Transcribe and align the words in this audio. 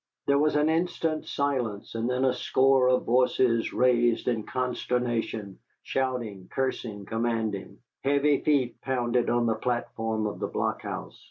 There 0.25 0.39
was 0.39 0.55
an 0.55 0.67
instant's 0.67 1.31
silence, 1.31 1.93
and 1.93 2.09
then 2.09 2.25
a 2.25 2.33
score 2.33 2.89
of 2.89 3.05
voices 3.05 3.71
raised 3.71 4.27
in 4.27 4.41
consternation, 4.47 5.59
shouting, 5.83 6.47
cursing, 6.51 7.05
commanding. 7.05 7.77
Heavy 8.03 8.39
feet 8.41 8.81
pounded 8.81 9.29
on 9.29 9.45
the 9.45 9.53
platform 9.53 10.25
of 10.25 10.39
the 10.39 10.47
blockhouse. 10.47 11.19